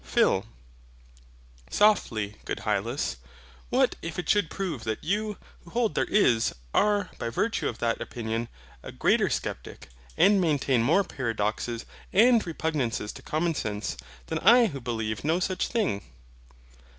[0.03, 0.45] PHIL.
[1.69, 3.17] Softly, good Hylas.
[3.69, 7.77] What if it should prove that you, who hold there is, are, by virtue of
[7.77, 8.47] that opinion,
[8.81, 13.95] a greater sceptic, and maintain more paradoxes and repugnances to Common Sense,
[14.25, 16.01] than I who believe no such thing?